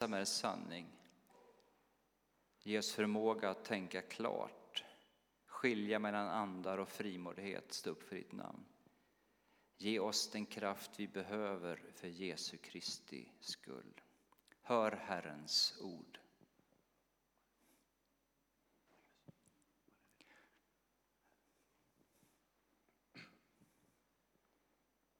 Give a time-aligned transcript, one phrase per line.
[0.00, 0.86] som är sanning.
[2.62, 4.84] Ge oss förmåga att tänka klart,
[5.46, 8.64] skilja mellan andar och frimodighet, stå upp för ditt namn.
[9.76, 14.00] Ge oss den kraft vi behöver för Jesu Kristi skull.
[14.62, 16.18] Hör Herrens ord.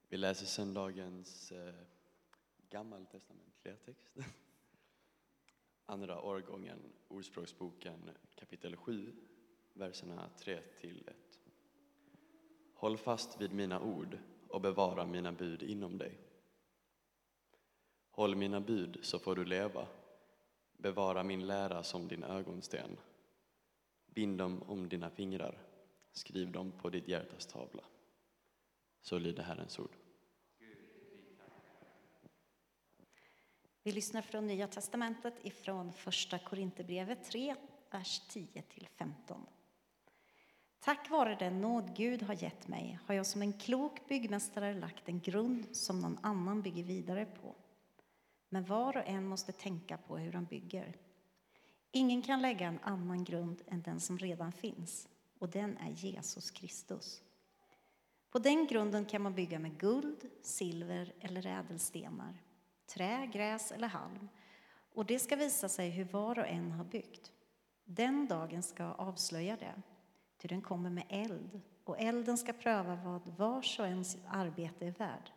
[0.08, 1.74] Vi läser söndagens eh,
[2.70, 4.14] gammaltestamentliga text.
[5.90, 9.12] Andra årgången, Ordspråksboken kapitel 7,
[9.72, 11.16] verserna 3 till 1.
[12.74, 16.18] Håll fast vid mina ord och bevara mina bud inom dig.
[18.10, 19.86] Håll mina bud så får du leva.
[20.76, 22.96] Bevara min lära som din ögonsten.
[24.06, 25.58] Bind dem om dina fingrar.
[26.12, 27.84] Skriv dem på ditt hjärtas tavla.
[29.00, 29.96] Så lyder Herrens ord.
[33.82, 37.56] Vi lyssnar från Nya testamentet ifrån Första Korinthierbrevet 3,
[37.90, 39.12] vers 10-15.
[40.80, 45.08] Tack vare den nåd Gud har gett mig har jag som en klok byggmästare lagt
[45.08, 47.54] en grund som någon annan bygger vidare på.
[48.48, 50.96] Men var och en måste tänka på hur han bygger.
[51.92, 55.08] Ingen kan lägga en annan grund än den som redan finns,
[55.38, 57.22] och den är Jesus Kristus.
[58.30, 62.42] På den grunden kan man bygga med guld, silver eller ädelstenar,
[62.94, 64.28] trä, gräs eller halm.
[64.94, 67.32] Och det ska visa sig hur var och en har byggt.
[67.84, 69.82] Den dagen ska avslöja det,
[70.38, 74.90] ty den kommer med eld och elden ska pröva vad vars och ens arbete är
[74.90, 75.30] värd.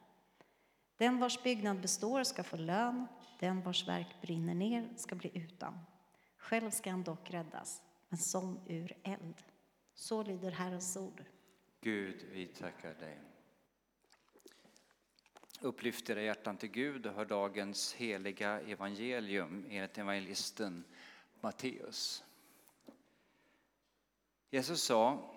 [0.97, 3.07] Den vars byggnad består ska få lön,
[3.39, 5.79] den vars verk brinner ner ska bli utan.
[6.37, 9.43] Själv ska han dock räddas, men som ur eld.
[9.93, 11.23] Så lyder Herrens ord.
[11.81, 13.32] Gud, vi tackar dig.
[15.63, 20.83] Upplyft era hjärtan till Gud och hör dagens heliga evangelium enligt evangelisten
[21.41, 22.23] Matteus.
[24.49, 25.31] Jesus sa,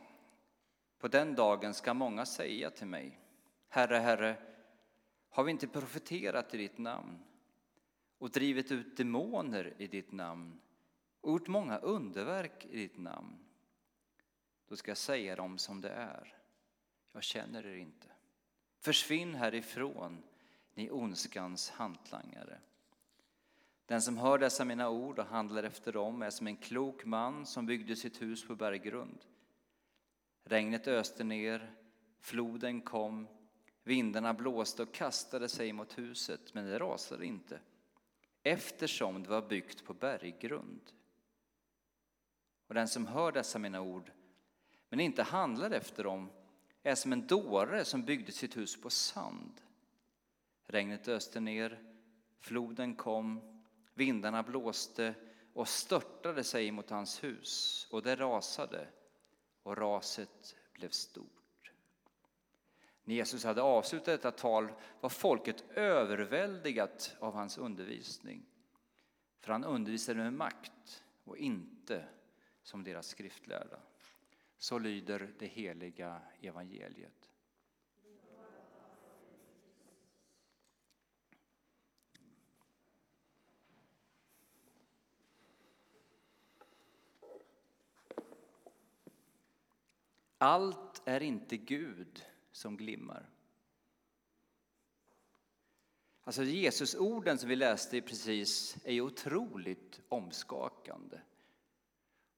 [0.98, 3.20] på den dagen ska många säga till mig,
[3.68, 4.36] Herre, Herre,
[5.28, 7.18] har vi inte profeterat i ditt namn
[8.18, 10.60] och drivit ut demoner i ditt namn
[11.20, 13.38] och gjort många underverk i ditt namn?
[14.68, 16.36] Då ska jag säga dem som det är.
[17.12, 18.15] Jag känner er inte.
[18.86, 20.22] Försvinn härifrån,
[20.74, 22.58] ni ondskans hantlangare.
[23.86, 27.46] Den som hör dessa mina ord och handlar efter dem är som en klok man
[27.46, 29.24] som byggde sitt hus på berggrund.
[30.44, 31.74] Regnet öste ner,
[32.20, 33.28] floden kom,
[33.82, 37.60] vindarna blåste och kastade sig mot huset, men det rasade inte
[38.42, 40.92] eftersom det var byggt på berggrund.
[42.66, 44.12] Och den som hör dessa mina ord
[44.88, 46.30] men inte handlar efter dem
[46.86, 49.60] är som en dåre som byggde sitt hus på sand.
[50.66, 51.82] Regnet öste ner,
[52.40, 53.40] floden kom,
[53.94, 55.14] vindarna blåste
[55.52, 58.88] och störtade sig mot hans hus och det rasade
[59.62, 61.72] och raset blev stort.
[63.04, 68.46] När Jesus hade avslutat detta tal var folket överväldigat av hans undervisning.
[69.40, 72.04] För han undervisade med makt och inte
[72.62, 73.78] som deras skriftlärda.
[74.58, 77.30] Så lyder det heliga evangeliet.
[90.38, 93.30] Allt är inte Gud som glimmar.
[96.20, 101.18] Alltså Jesusorden som vi läste precis är ju otroligt omskakande.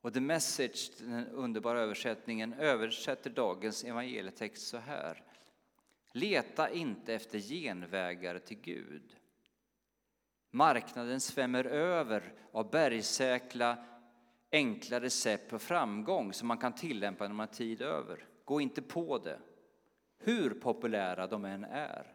[0.09, 5.23] Och The Message, den underbara översättningen, översätter dagens evangelietext så här.
[6.13, 9.17] Leta inte efter genvägar till Gud.
[10.51, 13.85] Marknaden svämmer över av bergsäkra,
[14.53, 18.29] enkla recept på framgång som man kan tillämpa när man har tid över.
[18.45, 19.41] Gå inte på det,
[20.19, 22.13] hur populära de än är.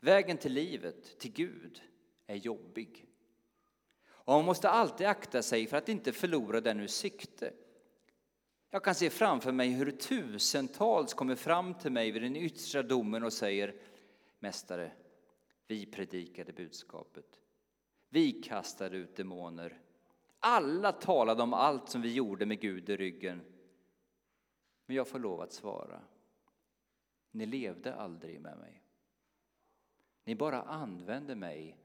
[0.00, 1.82] Vägen till livet, till Gud,
[2.26, 3.06] är jobbig.
[4.24, 7.52] Och man måste alltid akta sig för att inte förlora den ur sikte.
[8.70, 13.24] Jag kan se framför mig hur tusentals kommer fram till mig vid den yttersta domen
[13.24, 13.74] och säger
[14.38, 14.92] Mästare,
[15.66, 17.40] vi predikade budskapet.
[18.08, 19.80] Vi kastade ut demoner.
[20.40, 23.42] Alla talade om allt som vi gjorde med Gud i ryggen.
[24.86, 26.00] Men jag får lov att svara.
[27.30, 28.82] Ni levde aldrig med mig.
[30.24, 31.76] Ni bara använde mig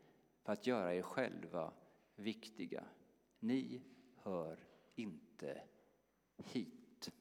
[0.43, 1.73] för att göra er själva
[2.17, 2.83] viktiga.
[3.39, 3.81] Ni
[4.15, 4.57] hör
[4.95, 5.61] inte
[6.37, 7.11] hit.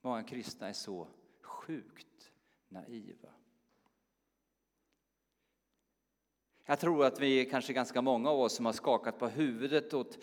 [0.00, 1.08] Många kristna är så
[1.40, 2.32] sjukt
[2.68, 3.28] naiva.
[6.64, 9.94] Jag tror att vi är kanske ganska många av oss som har skakat på huvudet
[9.94, 10.18] åt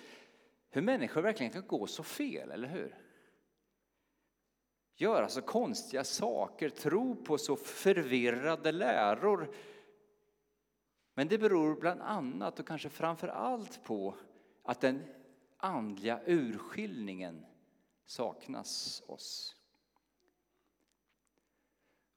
[0.69, 2.97] hur människor verkligen kan gå så fel, eller hur?
[4.95, 9.55] Göra så konstiga saker, tro på så förvirrade läror.
[11.13, 14.15] Men det beror bland annat och kanske framför allt på
[14.63, 15.04] att den
[15.57, 17.45] andliga urskiljningen
[18.06, 19.56] saknas oss.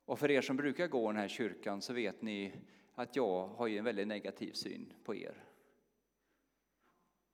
[0.05, 2.53] Och för er som brukar gå i den här kyrkan så vet ni
[2.95, 5.45] att jag har ju en väldigt negativ syn på er.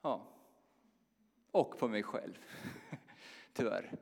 [0.02, 0.28] Ja.
[1.50, 2.38] Och på mig själv,
[3.52, 3.98] tyvärr.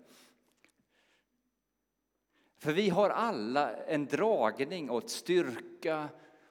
[2.59, 6.09] För vi har alla en dragning åt styrka,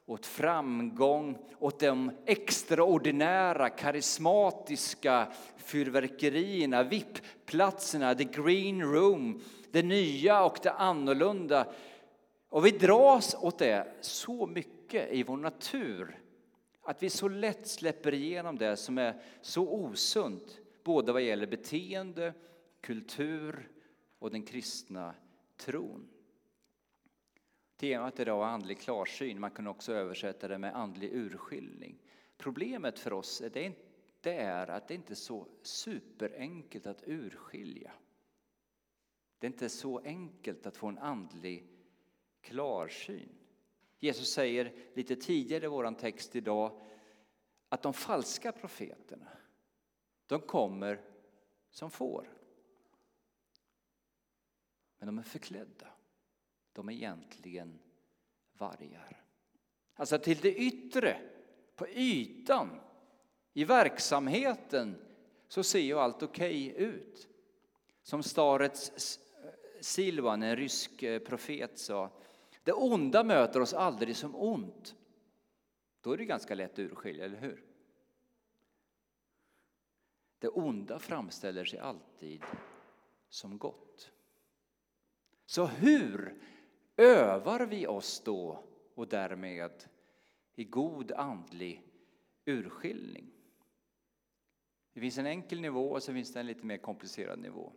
[0.09, 5.27] åt framgång, åt de extraordinära, karismatiska
[5.57, 9.41] fyrverkerierna, VIP-platserna, the green room,
[9.71, 11.67] det nya och det annorlunda.
[12.49, 16.19] Och vi dras åt det så mycket i vår natur
[16.83, 22.33] att vi så lätt släpper igenom det som är så osunt, både vad gäller beteende,
[22.81, 23.69] kultur
[24.19, 25.13] och den kristna
[25.57, 26.07] tron.
[27.79, 29.39] Temat idag är andlig klarsyn.
[29.39, 31.99] Man kan också översätta det med andlig urskiljning.
[32.37, 33.73] Problemet för oss är det,
[34.21, 37.91] det är att det inte är så superenkelt att urskilja.
[39.37, 41.67] Det är inte så enkelt att få en andlig
[42.41, 43.29] klarsyn.
[43.99, 46.81] Jesus säger lite tidigare i vår text idag
[47.69, 49.37] att de falska profeterna,
[50.27, 51.01] de kommer
[51.71, 52.29] som får.
[54.97, 55.87] Men de är förklädda.
[56.73, 57.79] De är egentligen
[58.53, 59.23] vargar.
[59.95, 61.21] Alltså till det yttre,
[61.75, 62.79] på ytan,
[63.53, 64.95] i verksamheten
[65.47, 67.29] så ser ju allt okej okay ut.
[68.01, 69.19] Som Starets
[69.81, 72.11] Silvan, en rysk eh, profet, sa
[72.63, 74.95] det onda möter oss aldrig som ont.
[76.01, 77.63] Då är det ganska lätt att urskilja, eller hur?
[80.39, 82.43] Det onda framställer sig alltid
[83.29, 84.11] som gott.
[85.45, 86.41] Så hur
[86.99, 88.63] övar vi oss då
[88.95, 89.71] och därmed
[90.55, 91.83] i god andlig
[92.45, 93.31] urskiljning?
[94.93, 97.73] Det finns en enkel nivå och så finns det en lite mer komplicerad nivå.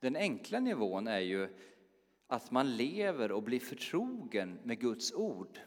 [0.00, 1.48] Den enkla nivån är ju
[2.26, 5.60] att man lever och blir förtrogen med Guds ord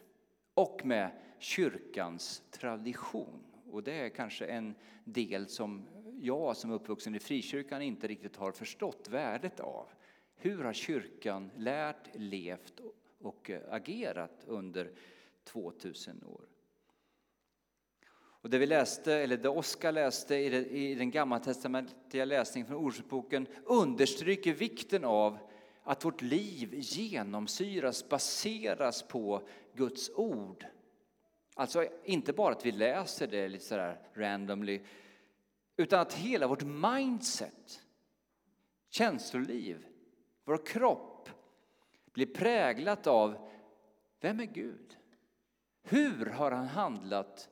[0.54, 3.44] och med kyrkans tradition.
[3.70, 4.74] Och det är kanske en
[5.04, 5.86] del som
[6.20, 9.88] jag som är uppvuxen i frikyrkan inte riktigt har förstått värdet av.
[10.36, 12.80] Hur har kyrkan lärt, levt
[13.18, 14.90] och eh, agerat under
[15.44, 16.44] 2000 år?
[18.46, 24.52] Och det vi läste, eller det Oskar läste i den gammaltestamentliga läsningen från Ordsboken understryker
[24.52, 25.38] vikten av
[25.82, 30.66] att vårt liv genomsyras, baseras på Guds ord.
[31.54, 34.80] Alltså inte bara att vi läser det lite sådär randomly,
[35.76, 37.82] utan att hela vårt mindset,
[38.90, 39.86] känsloliv,
[40.46, 41.28] vår kropp
[42.12, 43.48] blir präglat av
[44.20, 44.96] vem är Gud?
[45.82, 47.48] Hur har han handlat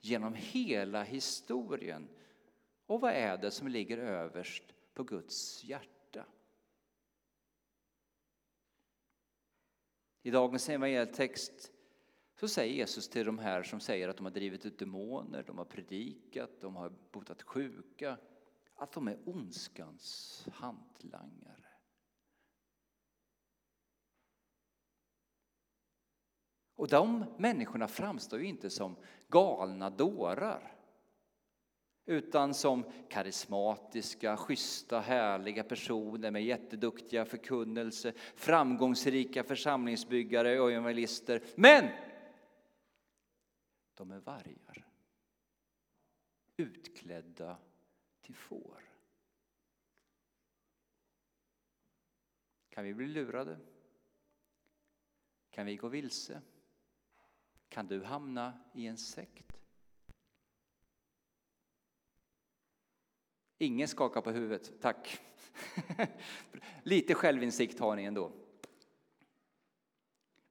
[0.00, 2.08] genom hela historien?
[2.86, 4.64] Och vad är det som ligger överst
[4.94, 6.26] på Guds hjärta?
[10.22, 11.72] I dagens evangelietext
[12.40, 15.58] så säger Jesus till de här som säger att de har drivit ut demoner, de
[15.58, 18.18] har predikat, de har botat sjuka,
[18.74, 21.63] att de är ondskans hantlangare.
[26.84, 28.96] Och de människorna framstår ju inte som
[29.28, 30.76] galna dårar
[32.06, 41.42] utan som karismatiska, schyssta, härliga personer med jätteduktiga förkunnelse, framgångsrika församlingsbyggare och evangelister.
[41.56, 41.88] Men
[43.94, 44.86] de är vargar,
[46.56, 47.56] utklädda
[48.20, 48.82] till får.
[52.68, 53.58] Kan vi bli lurade?
[55.50, 56.42] Kan vi gå vilse?
[57.74, 59.52] Kan du hamna i en sekt?
[63.58, 65.20] Ingen skakar på huvudet, tack.
[66.82, 68.32] Lite självinsikt har ni ändå.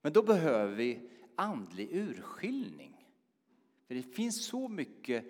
[0.00, 3.08] Men då behöver vi andlig urskiljning.
[3.86, 5.24] För det finns så mycket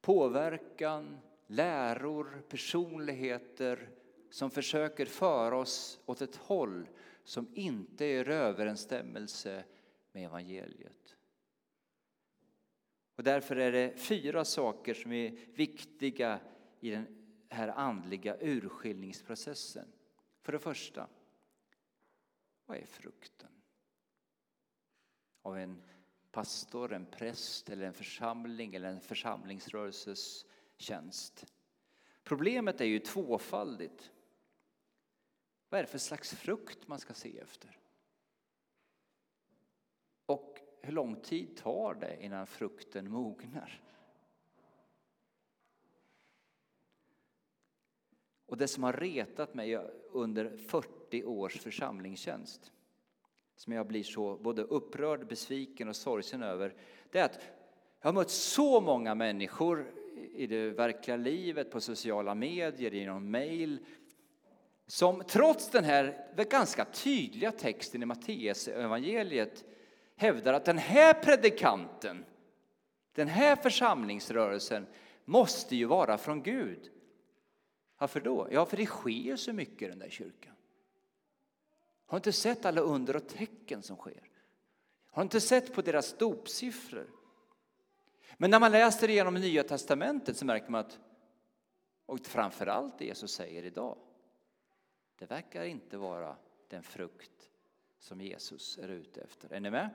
[0.00, 3.88] påverkan, läror, personligheter
[4.30, 6.88] som försöker föra oss åt ett håll
[7.24, 9.64] som inte är i överensstämmelse
[10.12, 11.16] med evangeliet.
[13.16, 16.40] Och därför är det fyra saker som är viktiga
[16.80, 17.06] i den
[17.48, 19.92] här andliga urskiljningsprocessen.
[20.40, 21.08] För det första,
[22.66, 23.50] vad är frukten
[25.42, 25.82] av en
[26.30, 31.46] pastor, en präst eller en församling eller en församlingsrörelses tjänst.
[32.24, 34.10] Problemet är ju tvåfaldigt.
[35.68, 37.81] Vad är det för slags frukt man ska se efter?
[40.32, 43.80] Och hur lång tid tar det innan frukten mognar?
[48.46, 49.76] Och det som har retat mig
[50.12, 52.72] under 40 års församlingstjänst
[53.56, 56.74] som jag blir så både upprörd, besviken och sorgsen över
[57.10, 57.40] det är att
[58.00, 59.92] jag har mött så många människor
[60.34, 63.78] i det verkliga livet, på sociala medier, genom mejl
[64.86, 69.64] som trots den här ganska tydliga texten i Matteus evangeliet
[70.22, 72.24] hävdar att den här predikanten,
[73.12, 74.86] den här församlingsrörelsen
[75.24, 76.90] måste ju vara från Gud.
[77.98, 78.48] Varför då?
[78.50, 80.54] Ja, för det sker så mycket i den där kyrkan.
[82.06, 84.28] Har inte sett alla under och tecken som sker?
[85.10, 87.10] Har inte sett på deras dopsiffror?
[88.36, 90.98] Men när man läser igenom Nya Testamentet så märker man att,
[92.06, 93.98] och framförallt det Jesus säger idag,
[95.18, 96.36] det verkar inte vara
[96.68, 97.50] den frukt
[97.98, 99.52] som Jesus är ute efter.
[99.52, 99.90] Är ni med?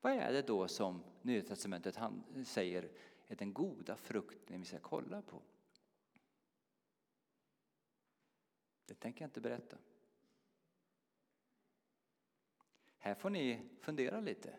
[0.00, 1.98] Vad är det då som Nya Testamentet
[2.44, 2.90] säger
[3.28, 5.42] är den goda frukten vi ska kolla på?
[8.84, 9.78] Det tänker jag inte berätta.
[12.98, 14.58] Här får ni fundera lite.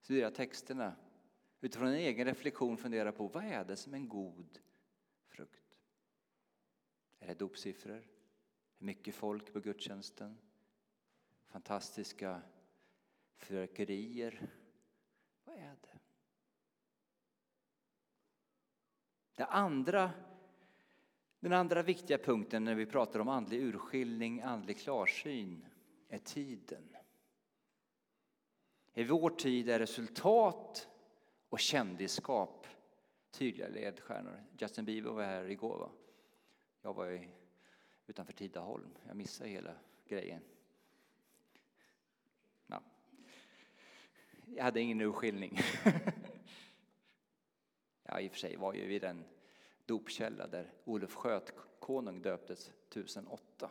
[0.00, 0.96] Studera texterna.
[1.60, 4.58] Utifrån en egen reflektion fundera på vad är det som är en god
[5.26, 5.78] frukt?
[7.18, 8.08] Är det dopsiffror?
[8.78, 10.38] Mycket folk på gudstjänsten?
[11.46, 12.42] Fantastiska
[13.44, 14.48] fyrverkerier?
[15.44, 15.98] Vad är det?
[19.36, 20.10] Det andra,
[21.40, 25.66] den andra viktiga punkten när vi pratar om andlig urskiljning, andlig klarsyn,
[26.08, 26.96] är tiden.
[28.92, 30.88] I vår tid är resultat
[31.48, 32.66] och kändisskap
[33.30, 34.44] tydliga ledstjärnor.
[34.58, 35.78] Justin Bieber var här igår.
[35.78, 35.90] Va?
[36.82, 37.28] Jag var
[38.06, 38.90] utanför Tidaholm.
[39.06, 39.74] Jag missade hela
[40.08, 40.42] grejen.
[44.56, 45.60] Jag hade ingen urskiljning.
[48.02, 49.24] ja, i och för sig var ju vid den
[49.86, 53.70] dopkälla där Olof Skötkonung döptes 1008.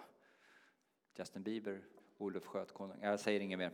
[1.18, 1.82] Justin Bieber,
[2.18, 2.98] Olof Skötkonung.
[3.02, 3.72] Jag säger inget mer.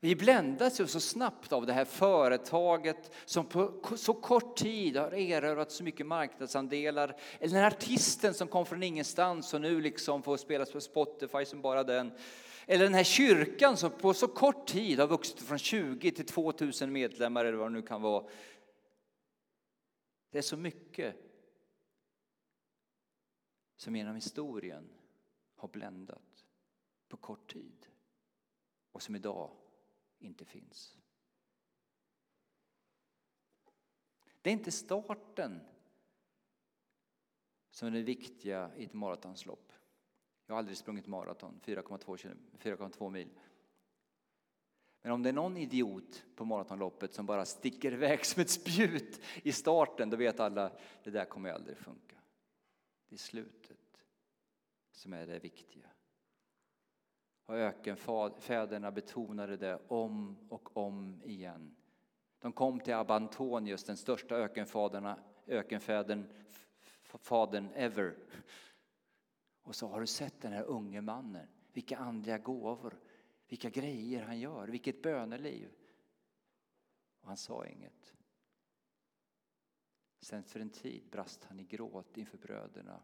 [0.00, 5.14] Vi bländas ju så snabbt av det här företaget som på så kort tid har
[5.14, 7.16] erövrat så mycket marknadsandelar.
[7.40, 11.60] Eller den artisten som kom från ingenstans och nu liksom får spelas på Spotify som
[11.60, 12.12] bara den.
[12.66, 16.92] Eller den här kyrkan som på så kort tid har vuxit från 20 till 2000
[16.92, 18.28] medlemmar eller vad det nu kan vara.
[20.30, 21.16] Det är så mycket
[23.76, 24.88] som genom historien
[25.54, 26.46] har bländat
[27.08, 27.86] på kort tid
[28.92, 29.50] och som idag
[30.18, 30.98] inte finns.
[34.42, 35.60] Det är inte starten
[37.70, 39.72] som är det viktiga i ett maratonlopp.
[40.46, 43.28] Jag har aldrig sprungit maraton, 4,2 mil.
[45.02, 49.20] Men om det är någon idiot på maratonloppet som bara sticker iväg som ett spjut
[49.42, 50.72] i starten, då vet alla
[51.04, 52.16] det där kommer aldrig funka.
[53.08, 53.78] Det är slutet
[54.92, 55.86] som är det viktiga.
[57.44, 61.76] Och ökenfäderna betonade det om och om igen.
[62.38, 66.24] De kom till Abantonius, den största ökenfadern,
[67.02, 68.16] fadern ever.
[69.62, 73.00] Och så har du sett den här unge mannen, vilka andliga gåvor,
[73.48, 75.70] vilka grejer han gör, vilket böneliv.
[77.20, 78.14] Och han sa inget.
[80.20, 83.02] Sen för en tid brast han i gråt inför bröderna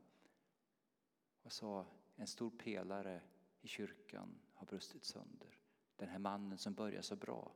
[1.43, 1.87] och sa
[2.17, 3.23] en stor pelare
[3.61, 5.59] i kyrkan har brustit sönder.
[5.97, 7.55] Den här mannen som började så bra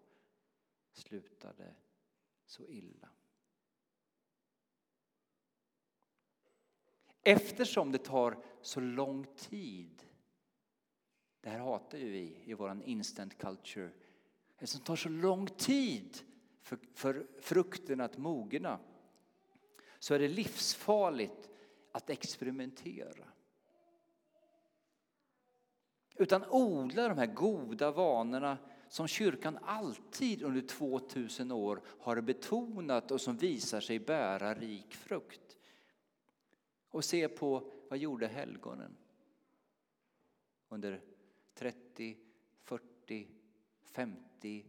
[0.93, 1.75] slutade
[2.45, 3.09] så illa.
[7.23, 10.03] Eftersom det tar så lång tid,
[11.41, 13.91] det här hatar ju vi i vår instant culture,
[14.59, 16.19] eftersom det tar så lång tid
[16.63, 18.79] för, för frukten att mogna
[19.99, 21.51] så är det livsfarligt
[21.93, 23.25] att experimentera.
[26.17, 33.21] Utan odla de här goda vanorna som kyrkan alltid under 2000 år har betonat och
[33.21, 35.42] som visar sig bära rik frukt.
[36.93, 38.97] Och se på vad gjorde helgonen
[40.69, 41.01] under
[41.55, 42.19] 30,
[42.57, 43.29] 40,
[43.83, 44.67] 50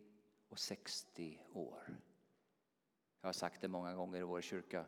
[0.48, 1.98] och 60 år.
[3.22, 4.86] Jag har sagt det många gånger i vår kyrka.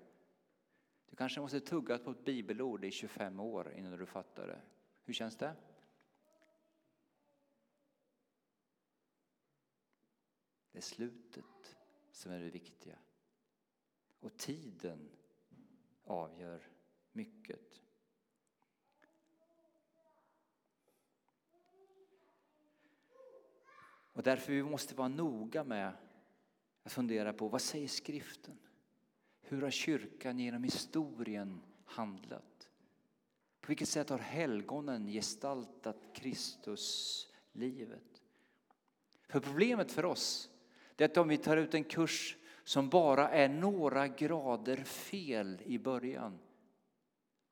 [1.10, 4.62] Du kanske måste tugga på ett bibelord i 25 år innan du fattar det.
[5.04, 5.56] Hur känns det?
[10.72, 11.78] Det är slutet
[12.12, 12.98] som är det viktiga.
[14.20, 15.10] Och tiden
[16.04, 16.75] avgör
[17.16, 17.82] mycket.
[24.14, 25.94] Och därför vi måste vara noga med
[26.84, 28.58] att fundera på vad säger skriften?
[29.42, 32.70] Hur har kyrkan genom historien handlat?
[33.62, 38.22] På vilket sätt har helgonen gestaltat Kristus livet?
[39.28, 40.50] För problemet för oss
[40.98, 45.80] är att om vi tar ut en kurs som bara är några grader fel i
[45.80, 46.40] början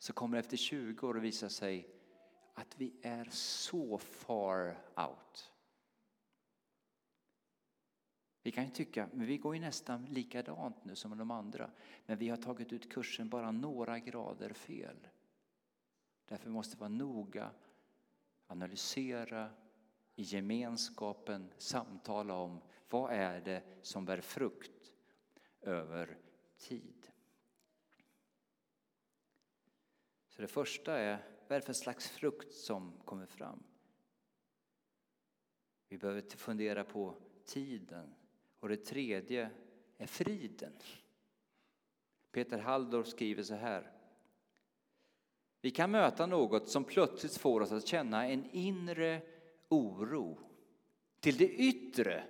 [0.04, 1.88] så kommer det efter 20 år att visa sig
[2.54, 5.52] att vi är så far out.
[8.42, 11.72] Vi kan ju tycka, men vi går ju nästan likadant nu som de andra.
[12.06, 15.08] Men vi har tagit ut kursen bara några grader fel.
[16.26, 17.52] Därför måste vi vara noga,
[18.48, 19.50] analysera,
[20.16, 24.94] i gemenskapen samtala om vad är det som bär frukt
[25.62, 26.18] över
[26.58, 27.13] tid.
[30.36, 33.64] Så det första är, vad är det för slags frukt som kommer fram?
[35.90, 38.14] Vi behöver fundera på tiden.
[38.60, 39.50] Och det tredje
[39.98, 40.74] är friden.
[42.32, 43.92] Peter Halldorf skriver så här.
[45.62, 49.22] Vi kan möta något som plötsligt får oss att känna en inre
[49.70, 50.40] oro.
[51.20, 52.24] Till det yttre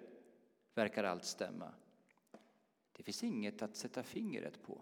[0.73, 1.73] verkar allt stämma.
[2.91, 4.81] Det finns inget att sätta fingret på.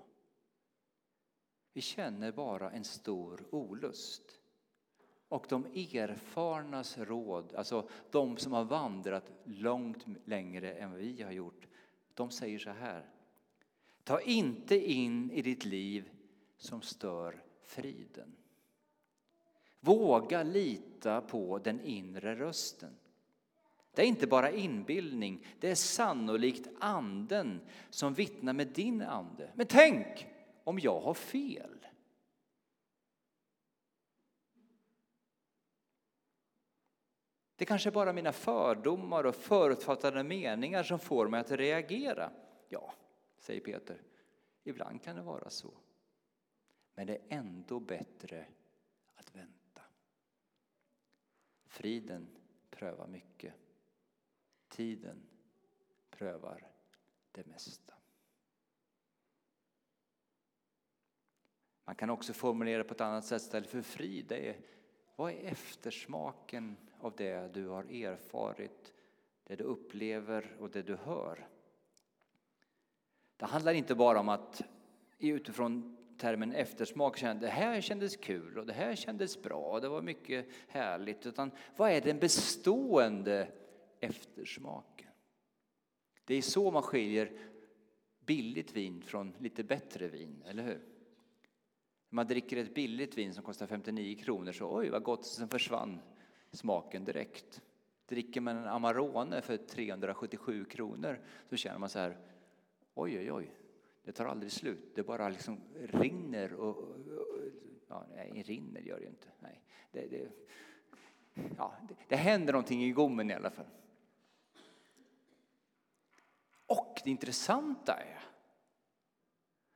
[1.74, 4.42] Vi känner bara en stor olust.
[5.28, 11.68] Och de erfarnas råd, alltså de som har vandrat långt längre än vi har gjort,
[12.14, 13.10] de säger så här.
[14.04, 16.10] Ta inte in i ditt liv
[16.58, 18.36] som stör friden.
[19.80, 22.96] Våga lita på den inre rösten.
[23.94, 29.52] Det är inte bara inbildning, det är sannolikt anden som vittnar med din ande.
[29.56, 30.28] Men tänk
[30.64, 31.88] om jag har fel?
[37.56, 42.32] Det kanske är bara mina fördomar och förutfattade meningar som får mig att reagera.
[42.70, 42.94] Ja,
[43.40, 44.02] säger Peter,
[44.64, 45.74] ibland kan det vara så.
[46.96, 48.48] Men det är ändå bättre
[49.16, 49.82] att vänta.
[51.66, 52.38] Friden
[52.70, 53.54] prövar mycket.
[54.68, 55.28] Tiden
[56.10, 56.72] prövar
[57.32, 57.94] det mesta.
[61.92, 64.26] Man kan också formulera på ett annat sätt istället för frid.
[64.28, 64.56] Det är,
[65.16, 68.94] vad är eftersmaken av det du har erfarit,
[69.44, 71.48] det du upplever och det du hör?
[73.38, 74.62] Det handlar inte bara om att
[75.20, 79.90] utifrån termen eftersmak känna det här kändes kul och det här kändes bra och det
[79.90, 81.26] var mycket härligt.
[81.26, 83.48] Utan vad är den bestående
[84.00, 85.12] eftersmaken?
[86.26, 87.32] Det är så man skiljer
[88.20, 90.91] billigt vin från lite bättre vin, eller hur?
[92.14, 96.00] Man dricker ett billigt vin som kostar 59 kronor så oj vad gott, sen försvann
[96.52, 97.62] smaken direkt.
[98.06, 101.20] Dricker man en Amarone för 377 kronor
[101.50, 102.18] så känner man så här
[102.94, 103.52] oj oj oj,
[104.04, 104.96] det tar aldrig slut.
[104.96, 106.96] Det bara liksom rinner och, och
[107.88, 109.28] ja, nej, rinner gör det ju inte.
[109.40, 110.32] Nej, det, det,
[111.58, 113.66] ja, det, det händer någonting i gommen i alla fall.
[116.66, 118.20] Och det intressanta är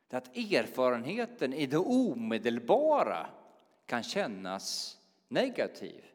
[0.08, 3.30] det att erfarenheten i det omedelbara
[3.86, 6.06] kan kännas negativ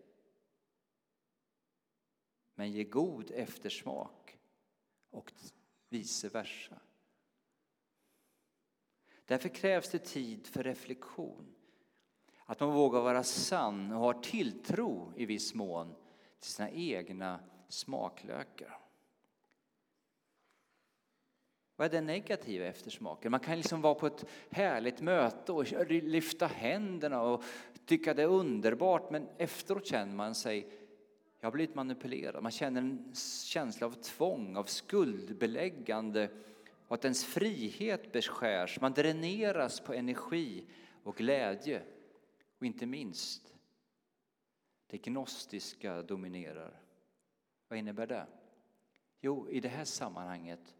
[2.55, 4.39] men ge god eftersmak
[5.11, 5.33] och
[5.89, 6.81] vice versa.
[9.25, 11.55] Därför krävs det tid för reflektion.
[12.45, 15.95] Att man vågar vara sann och har tilltro i viss mån
[16.41, 18.79] till sina egna smaklökar.
[21.81, 23.31] Vad är den negativa eftersmaken?
[23.31, 27.45] Man kan liksom vara på ett härligt möte och lyfta händerna och
[27.87, 30.67] tycka det är underbart men efteråt känner man sig,
[31.39, 32.43] jag har blivit manipulerad.
[32.43, 33.15] Man känner en
[33.45, 36.29] känsla av tvång, av skuldbeläggande
[36.89, 38.81] och att ens frihet beskärs.
[38.81, 40.67] Man dräneras på energi
[41.03, 41.83] och glädje
[42.59, 43.55] och inte minst
[44.87, 46.81] det gnostiska dominerar.
[47.69, 48.27] Vad innebär det?
[49.21, 50.75] Jo, i det här sammanhanget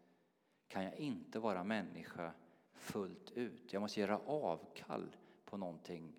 [0.71, 2.33] kan jag inte vara människa
[2.73, 3.73] fullt ut.
[3.73, 6.13] Jag måste göra avkall på någonting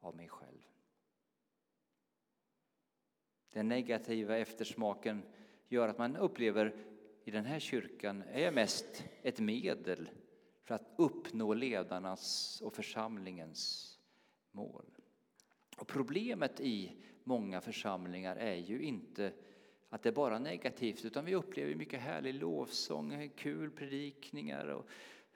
[0.00, 0.62] av mig själv.
[3.50, 5.22] Den negativa eftersmaken
[5.68, 6.84] gör att man upplever
[7.24, 10.10] i den här kyrkan är mest ett medel
[10.62, 13.92] för att uppnå ledarnas och församlingens
[14.50, 14.86] mål.
[15.76, 19.32] Och problemet i många församlingar är ju inte
[19.88, 24.86] att det är bara negativt utan vi upplever mycket härlig lovsång, kul predikningar och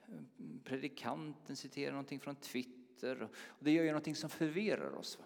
[0.07, 0.19] eh,
[0.63, 5.19] predikanten citerar någonting från Twitter och det gör ju någonting som förvirrar oss.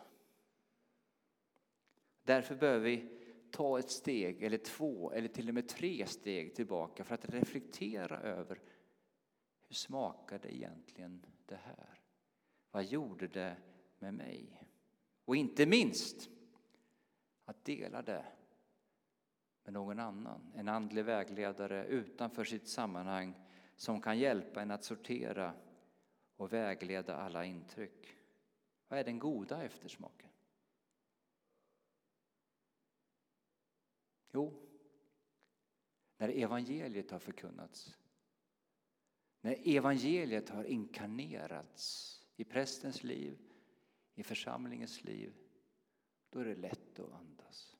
[2.23, 3.17] Därför behöver vi
[3.51, 8.19] ta ett steg eller två eller till och med tre steg tillbaka för att reflektera
[8.19, 8.61] över
[9.67, 11.99] hur smakade egentligen det här?
[12.71, 13.57] Vad gjorde det
[13.99, 14.63] med mig?
[15.25, 16.29] Och inte minst
[17.45, 18.25] att dela det
[19.67, 23.33] med någon annan, en andlig vägledare utanför sitt sammanhang
[23.75, 25.53] som kan hjälpa en att sortera
[26.35, 28.17] och vägleda alla intryck.
[28.87, 30.29] Vad är den goda eftersmaken?
[34.33, 34.53] Jo,
[36.17, 37.97] när evangeliet har förkunnats,
[39.41, 43.37] när evangeliet har inkarnerats i prästens liv,
[44.15, 45.33] i församlingens liv,
[46.29, 47.76] då är det lätt att andas.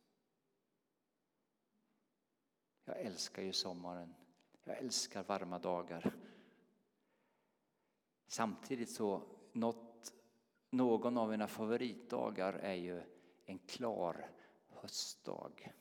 [2.88, 4.16] Jag älskar ju sommaren.
[4.64, 6.14] Jag älskar varma dagar.
[8.28, 9.22] Samtidigt så,
[9.52, 10.14] något,
[10.70, 13.02] någon av mina favoritdagar är ju
[13.46, 14.30] en klar
[14.68, 15.74] höstdag.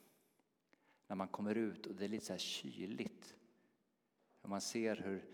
[1.07, 3.35] När man kommer ut och det är lite så här kyligt.
[4.41, 5.25] Och man ser hur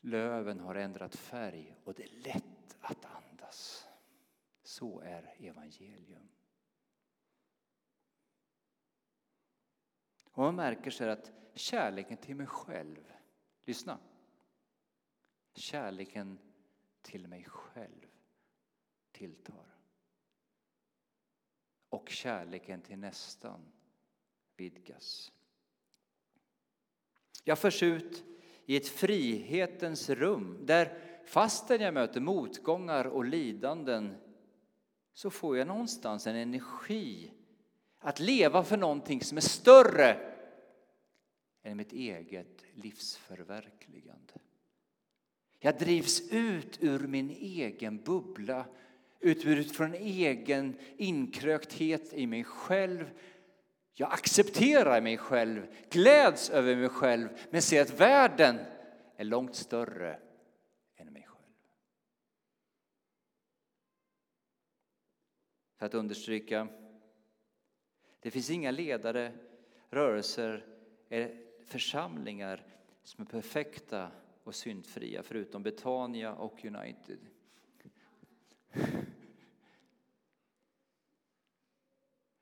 [0.00, 3.86] löven har ändrat färg och det är lätt att andas.
[4.62, 6.28] Så är evangelium.
[10.36, 13.12] Och man märker så att kärleken till mig själv,
[13.64, 13.98] lyssna.
[15.54, 16.38] Kärleken
[17.02, 18.06] till mig själv
[19.12, 19.74] tilltar.
[21.88, 23.60] Och kärleken till nästan
[24.56, 25.32] vidgas.
[27.44, 28.24] Jag förs ut
[28.66, 34.14] i ett frihetens rum där fastän jag möter motgångar och lidanden
[35.12, 37.32] så får jag någonstans en energi
[37.98, 40.32] att leva för någonting som är större
[41.62, 44.32] än mitt eget livsförverkligande.
[45.58, 48.66] Jag drivs ut ur min egen bubbla,
[49.20, 53.10] ut från egen inkrökthet i mig själv.
[53.94, 58.58] Jag accepterar mig själv, gläds över mig själv, men ser att världen
[59.16, 60.18] är långt större
[60.96, 61.54] än mig själv.
[65.78, 66.68] För att understryka
[68.26, 69.32] det finns inga ledare,
[69.90, 70.66] rörelser
[71.08, 72.66] eller församlingar
[73.02, 74.10] som är perfekta
[74.44, 77.18] och syndfria förutom Betania och United.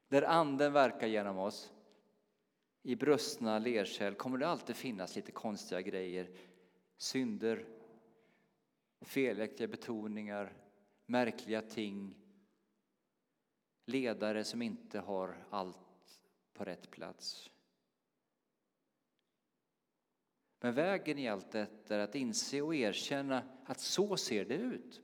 [0.09, 1.73] Där anden verkar genom oss
[2.83, 6.31] i brustna lerkärl kommer det alltid finnas lite konstiga grejer.
[6.97, 7.66] Synder,
[9.01, 10.53] felaktiga betoningar,
[11.07, 12.14] märkliga ting
[13.85, 17.51] ledare som inte har allt på rätt plats.
[20.61, 25.01] Men vägen i allt detta är att inse och erkänna att så ser det ut.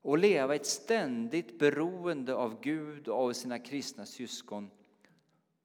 [0.00, 4.70] Och leva ett ständigt beroende av Gud och av sina kristna syskon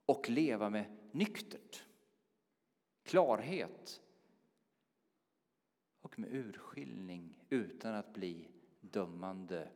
[0.06, 1.86] och leva med nyktert,
[3.04, 4.02] klarhet
[6.02, 8.48] och med urskiljning utan att bli
[8.80, 9.70] dömande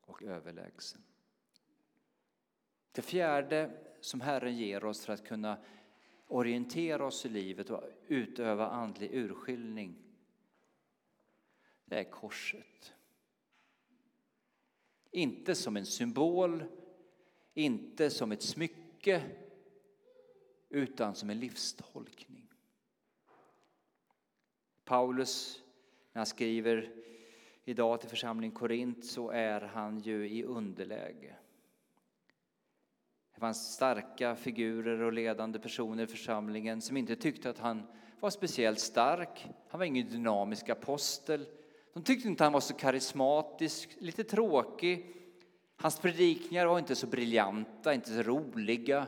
[0.00, 1.02] och överlägsen.
[2.92, 5.58] Det fjärde som Herren ger oss för att kunna
[6.26, 9.96] orientera oss i livet och utöva andlig urskiljning,
[11.84, 12.94] det är korset.
[15.10, 16.64] Inte som en symbol,
[17.54, 19.22] inte som ett smycke,
[20.68, 22.48] utan som en livstolkning.
[24.84, 25.62] Paulus,
[26.12, 26.97] när han skriver
[27.68, 31.36] idag till församlingen Korint så är han ju i underläge.
[33.34, 37.82] Det fanns starka figurer och ledande personer i församlingen som inte tyckte att han
[38.20, 39.46] var speciellt stark.
[39.68, 41.46] Han var ingen dynamisk apostel.
[41.92, 45.14] De tyckte inte han var så karismatisk, lite tråkig.
[45.76, 49.06] Hans predikningar var inte så briljanta, inte så roliga.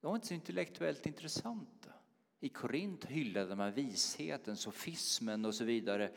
[0.00, 1.92] De var inte så intellektuellt intressanta.
[2.40, 6.12] I Korint hyllade man visheten, sofismen och så vidare.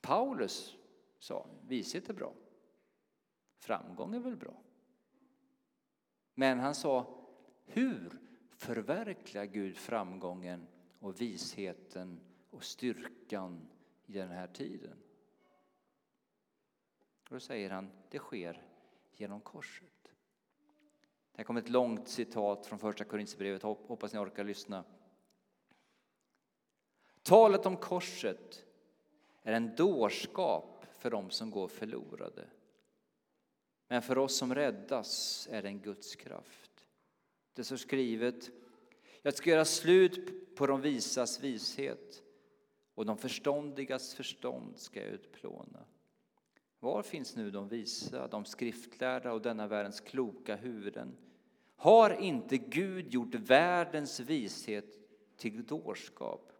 [0.00, 0.76] Paulus
[1.18, 2.34] sa vishet är bra.
[3.58, 4.62] Framgång är väl bra.
[6.34, 7.26] Men han sa
[7.64, 8.18] hur
[8.56, 10.66] förverkligar Gud framgången
[10.98, 13.68] och visheten och styrkan
[14.06, 14.98] i den här tiden?
[17.34, 18.62] då säger han det sker
[19.12, 20.13] genom korset.
[21.36, 23.62] Här kommer ett långt citat från första Korinthierbrevet.
[23.62, 24.84] Hoppas ni orkar lyssna.
[27.22, 28.64] Talet om korset
[29.42, 32.46] är en dårskap för dem som går förlorade.
[33.88, 36.86] Men för oss som räddas är det en Guds kraft.
[37.52, 38.50] Det står skrivet,
[39.22, 42.22] jag ska göra slut på de visas vishet
[42.94, 45.84] och de förståndigas förstånd ska jag utplåna.
[46.84, 51.16] Var finns nu de visa, de skriftlärda och denna världens kloka huvuden?
[51.76, 54.98] Har inte Gud gjort världens vishet
[55.36, 56.52] till dårskap?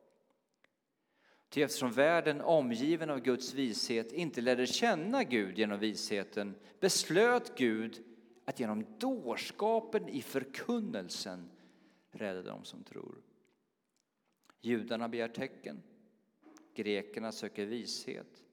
[1.48, 8.04] Ty eftersom världen omgiven av Guds vishet inte lärde känna Gud genom visheten beslöt Gud
[8.44, 11.50] att genom dårskapen i förkunnelsen
[12.10, 13.22] rädda dem som tror.
[14.60, 15.82] Judarna begär tecken,
[16.74, 18.44] grekerna söker vishet,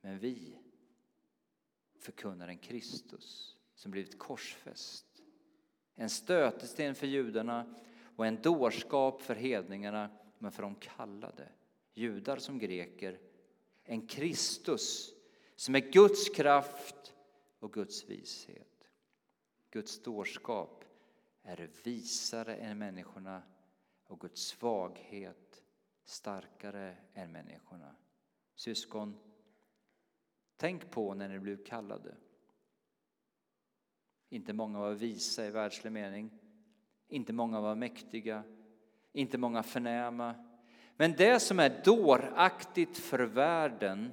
[0.00, 0.58] men vi
[2.06, 5.06] förkunnar en Kristus som blivit korsfäst.
[5.94, 7.74] En stötesten för judarna
[8.16, 11.48] och en dårskap för hedningarna, men för de kallade,
[11.94, 13.20] judar som greker,
[13.84, 15.14] en Kristus
[15.56, 17.14] som är Guds kraft
[17.58, 18.90] och Guds vishet.
[19.70, 20.84] Guds dårskap
[21.42, 23.42] är visare än människorna
[24.04, 25.62] och Guds svaghet
[26.04, 27.96] starkare än människorna.
[28.54, 29.18] Syskon,
[30.56, 32.14] tänk på när ni blev kallade.
[34.28, 36.30] Inte många var visa i världslig mening.
[37.08, 38.42] Inte många var mäktiga.
[39.12, 40.34] Inte många förnäma.
[40.96, 44.12] Men det som är dåraktigt för världen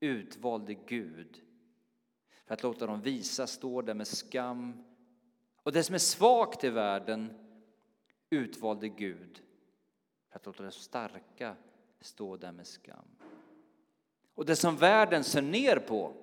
[0.00, 1.42] utvalde Gud
[2.44, 4.84] för att låta de visa stå där med skam.
[5.62, 7.32] Och det som är svagt i världen
[8.30, 9.42] utvalde Gud
[10.28, 11.56] för att låta de starka
[12.00, 13.15] stå där med skam.
[14.36, 16.16] Och det som världen ser ner på,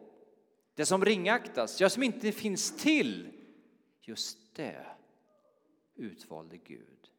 [0.76, 3.32] det som ringaktas, jag som inte finns till,
[4.02, 4.86] just det
[5.96, 7.10] utvalde Gud.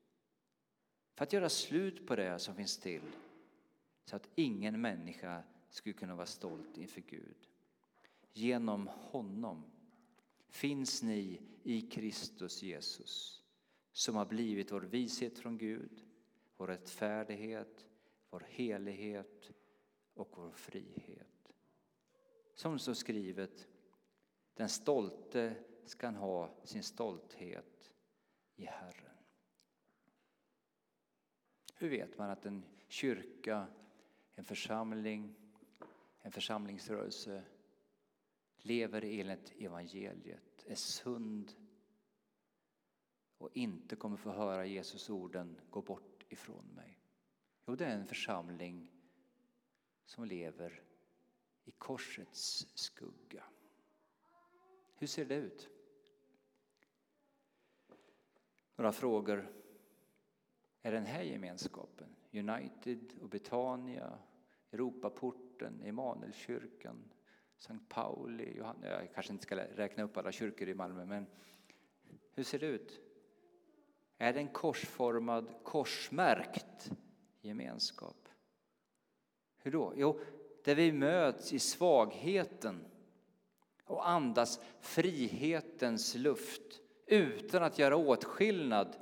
[1.15, 3.03] För att göra slut på det som finns till,
[4.05, 7.49] så att ingen människa skulle kunna vara stolt inför Gud.
[8.33, 9.65] Genom honom
[10.49, 13.43] finns ni i Kristus Jesus
[13.93, 16.05] som har blivit vår vishet från Gud,
[16.57, 17.87] vår rättfärdighet,
[18.31, 19.51] vår helighet
[20.15, 21.53] och vår frihet.
[22.55, 23.69] Som så skrivet,
[24.55, 27.93] den stolte skall ha sin stolthet
[28.57, 29.17] i Herren.
[31.75, 33.67] Hur vet man att en kyrka,
[34.35, 35.35] en församling,
[36.21, 37.45] en församlingsrörelse
[38.57, 41.53] lever enligt evangeliet, är sund
[43.39, 46.99] och inte kommer få höra Jesus orden gå bort ifrån mig?
[47.67, 48.94] Jo, det är en församling
[50.05, 50.83] som lever
[51.65, 53.45] i korsets skugga.
[54.97, 55.69] Hur ser det ut?
[58.77, 59.53] Några frågor.
[60.83, 64.19] Är den här gemenskapen, United och Betania,
[64.73, 67.13] Europaporten, Emanuelkyrkan,
[67.57, 71.27] Sankt Pauli, Johanna, jag kanske inte ska räkna upp alla kyrkor i Malmö, men
[72.33, 73.01] hur ser det ut?
[74.19, 76.91] Är det en korsformad, korsmärkt
[77.41, 78.24] gemenskap?
[79.65, 79.93] Hur då?
[79.97, 80.21] Jo,
[80.65, 82.85] där vi möts i svagheten
[83.85, 88.97] och andas frihetens luft utan att göra åtskillnad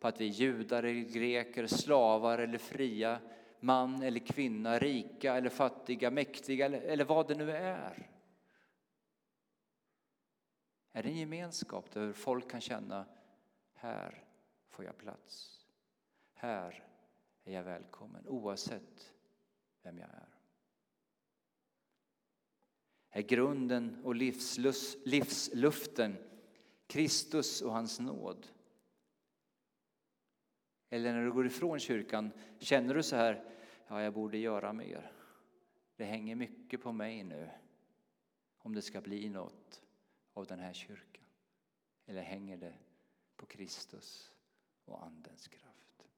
[0.00, 3.20] på att vi är judar eller greker, slavar eller fria,
[3.60, 8.10] man eller kvinna, rika eller fattiga, mäktiga eller, eller vad det nu är.
[10.92, 13.06] Är det en gemenskap där folk kan känna
[13.74, 14.24] här
[14.68, 15.60] får jag plats.
[16.34, 16.84] Här
[17.44, 19.15] är jag välkommen oavsett
[19.86, 20.28] vem jag är.
[23.10, 26.16] Är grunden och livslus, livsluften
[26.86, 28.46] Kristus och hans nåd?
[30.90, 33.44] Eller när du går ifrån kyrkan, känner du så här,
[33.86, 35.12] ja, jag borde göra mer.
[35.96, 37.50] Det hänger mycket på mig nu
[38.58, 39.82] om det ska bli något
[40.32, 41.24] av den här kyrkan.
[42.06, 42.74] Eller hänger det
[43.36, 44.32] på Kristus
[44.84, 46.08] och Andens kraft?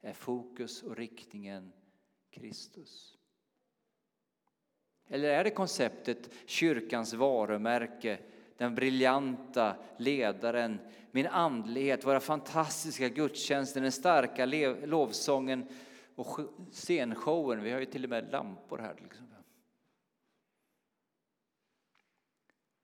[0.00, 1.72] Är fokus och riktningen
[2.40, 3.16] Kristus?
[5.08, 8.18] Eller är det konceptet kyrkans varumärke,
[8.56, 10.78] den briljanta ledaren,
[11.10, 14.46] min andlighet, våra fantastiska gudstjänster, den starka
[14.86, 15.68] lovsången
[16.14, 16.40] och
[16.72, 17.62] scenshowen.
[17.62, 18.94] Vi har ju till och med lampor här.
[19.02, 19.26] Liksom.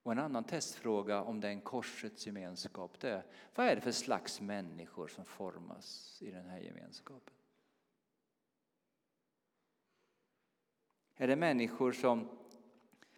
[0.02, 4.40] Och en annan testfråga om den korsets gemenskap det är vad är det för slags
[4.40, 7.34] människor som formas i den här gemenskapen?
[11.22, 12.28] Är det människor som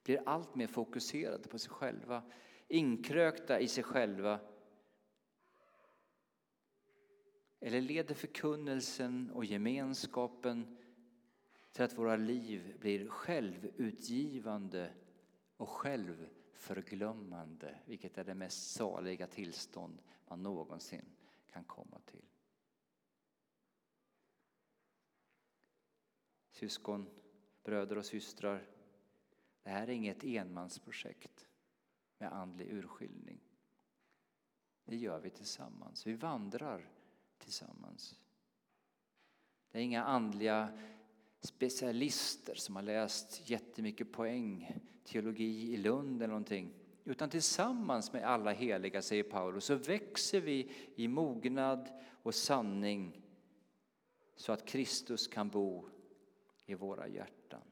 [0.02, 2.22] blir allt mer fokuserade på sig själva,
[2.68, 4.40] inkrökta i sig själva?
[7.60, 10.76] Eller leder förkunnelsen och gemenskapen
[11.72, 14.92] till att våra liv blir självutgivande
[15.56, 21.06] och självförglömmande, vilket är det mest saliga tillstånd man någonsin
[21.52, 22.24] kan komma till.
[26.50, 27.13] Syskon,
[27.64, 28.66] bröder och systrar,
[29.62, 31.48] det här är inget enmansprojekt
[32.18, 33.40] med andlig urskiljning.
[34.84, 36.06] Det gör vi tillsammans.
[36.06, 36.88] Vi vandrar
[37.38, 38.18] tillsammans.
[39.70, 40.78] Det är inga andliga
[41.40, 46.74] specialister som har läst jättemycket poäng, teologi i Lund eller någonting.
[47.04, 51.88] Utan tillsammans med alla heliga, säger Paulus, så växer vi i mognad
[52.22, 53.22] och sanning
[54.36, 55.88] så att Kristus kan bo
[56.66, 57.62] i våra hjärtan.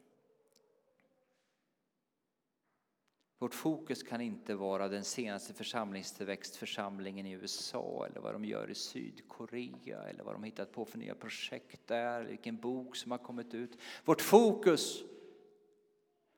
[3.39, 8.75] Vårt fokus kan inte vara den senaste församlingstillväxtförsamlingen i USA eller vad de gör i
[8.75, 13.19] Sydkorea eller vad de hittat på för nya projekt där, eller vilken bok som har
[13.19, 13.79] kommit ut.
[14.05, 15.03] Vårt fokus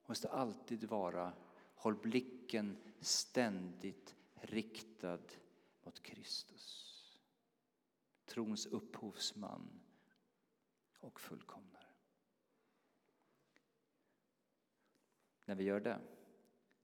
[0.07, 1.33] måste alltid vara
[1.75, 5.19] håll blicken ständigt riktad
[5.83, 6.91] mot Kristus.
[8.27, 9.81] Trons upphovsman
[11.01, 11.74] och fullkomlig.
[15.45, 16.01] När vi gör det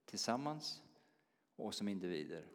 [0.05, 0.83] tillsammans
[1.55, 2.47] och som individer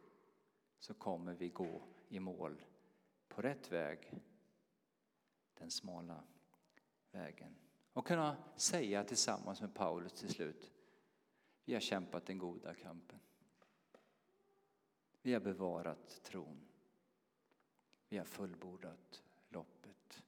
[0.79, 2.63] så kommer vi gå i mål
[3.29, 4.13] på rätt väg,
[5.55, 6.25] den smala
[7.11, 7.57] vägen.
[7.93, 10.71] Och kunna säga tillsammans med Paulus till slut,
[11.65, 13.21] vi har kämpat den goda kampen.
[15.23, 16.69] Vi har bevarat tron.
[18.09, 20.23] Vi har fullbordat loppet.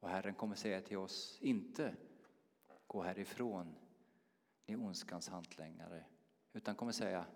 [0.00, 1.96] Och Herren kommer säga till oss, inte
[2.86, 3.74] gå härifrån
[4.72, 6.04] i ondskans hantlängare,
[6.52, 7.26] utan kommer säga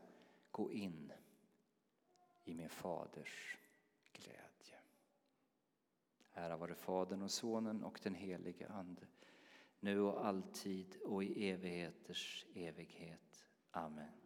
[0.51, 1.13] gå in
[2.45, 3.59] i min faders
[4.13, 4.79] glädje.
[6.33, 9.07] Ära vare Fadern och Sonen och den helige Ande,
[9.81, 13.47] nu och alltid och i evigheters evighet.
[13.71, 14.26] Amen.